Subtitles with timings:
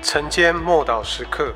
[0.00, 1.52] 晨间默祷时刻。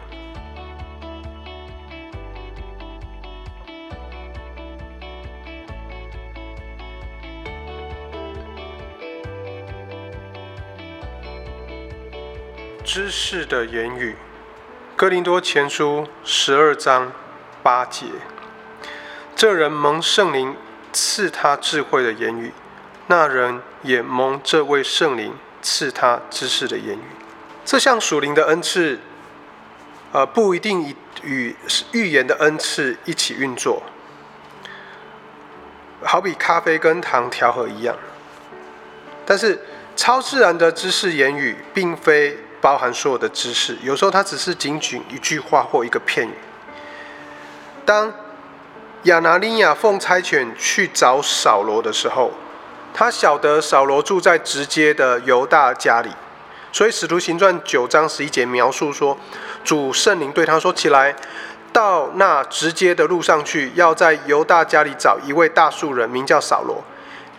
[12.85, 14.13] 知识的言语，
[14.97, 17.11] 《哥林多前书》十二章
[17.63, 18.07] 八节。
[19.35, 20.55] 这人蒙圣灵
[20.93, 22.53] 赐他智慧的言语，
[23.07, 27.22] 那人也蒙这位圣灵赐他知识的言语。
[27.65, 28.99] 这项属灵的恩赐，
[30.13, 31.57] 呃，不一定与
[31.93, 33.83] 预言的恩赐一起运作，
[36.03, 37.97] 好比咖啡跟糖调和一样。
[39.25, 39.61] 但是，
[39.95, 46.35] 超自然的知识言语，并非包含所有的知识，有时候它只是仅仅一句话或一个片语。
[47.87, 48.13] 当
[49.05, 52.33] 亚拿尼亚奉差遣去找扫罗的时候，
[52.93, 56.11] 他晓得扫罗住在直接的犹大家里，
[56.73, 59.19] 所以使徒行传九章十一节描述说，
[59.63, 61.15] 主圣灵对他说：“起来，
[61.71, 66.83] 到那直接的路上去，要在犹大家里找一位大树人，名叫扫罗，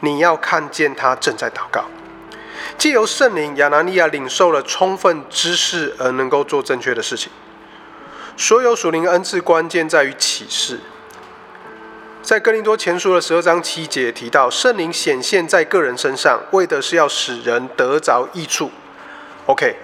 [0.01, 1.85] 你要看见他正在祷告。”
[2.77, 7.31] 借由圣灵，亚拿尼亚领受了充分知识而能够做正确的事情。
[8.37, 10.79] 所有属灵恩赐关键在于启示。
[12.21, 18.71] 在哥林多前书的十二章七节提到，圣灵显现在个人身上，为的是要使人得着益处。
[19.45, 19.75] OK，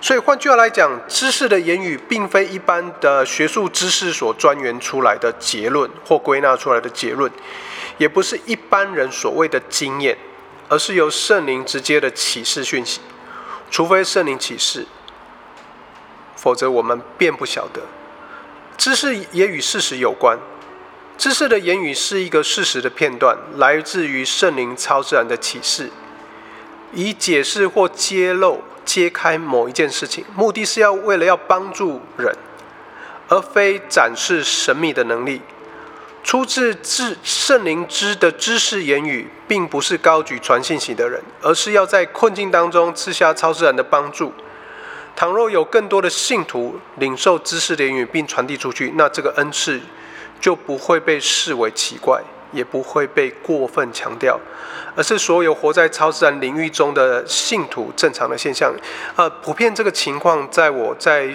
[0.00, 7.30] 所以换句话来讲，知识的言语并非一般的学术知识所钻研出来的结论或归纳出来的结论，
[7.96, 10.18] 也不是一般人所谓的经验，
[10.68, 13.00] 而是由圣灵直接的启示讯息。
[13.70, 14.86] 除非圣灵启示，
[16.36, 17.82] 否则我们便不晓得。
[18.76, 20.38] 知识也与事实有关。
[21.16, 25.90] 知识的言语是一个事实的片段，来自于圣灵超自然的启示，
[26.92, 32.34] 以解释或揭露、揭开某一件事情，目的是要为了要帮助人，
[33.28, 35.40] 而非展示神秘的能力。
[36.22, 44.32] 出自至圣灵之的知识言语，并不是高举传信息的人，而是要在困境当中赐下超自然的帮助。
[45.14, 49.80] 倘若有更多的信徒领受知识言语并传递出去，那这个恩赐。
[50.40, 52.20] 就不会被视为奇怪，
[52.54, 54.38] 也不会被过分强调，
[54.96, 58.72] 而是所有活在超自然领域中的信徒正常的现象。
[59.16, 61.34] 呃，普遍这个情况，在我在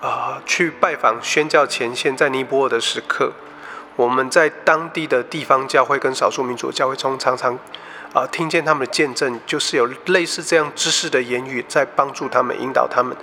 [0.00, 3.32] 啊去拜访宣教前线在尼泊尔的时刻，
[3.96, 7.58] 我们在当地的地方教会跟少数民族教会中，常常
[8.12, 13.16] 啊听见他们的见证，就是有类似这样知识的言语在帮助他们、引导他们，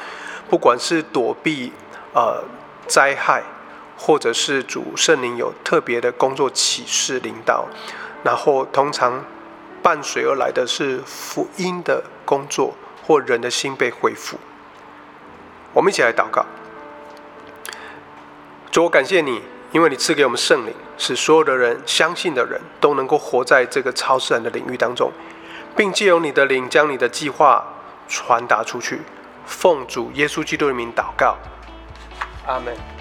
[0.50, 1.72] 不管是躲避
[2.14, 2.44] 呃
[2.88, 3.44] 灾害。
[3.98, 7.66] 或者是主圣灵有特别的工作启示领导，
[8.24, 9.26] 然后通常
[9.82, 14.38] 伴随而来的是福音的工作或人的心被恢复。
[15.74, 16.46] 我们一起来祷告，
[18.72, 19.42] 主，我感谢你，
[19.72, 25.12] 因为你赐给我们圣灵，使所有的人相信的人都能够活在这个超自然的领域当中，
[25.76, 27.66] 并借由你的灵将你的计划
[28.08, 29.02] 传达出去。
[29.46, 31.38] 奉主耶稣基督的名祷告，
[32.46, 32.97] 阿门。